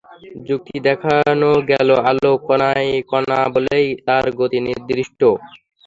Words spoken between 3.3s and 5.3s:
বলেই তার গতি নির্দিষ্ট।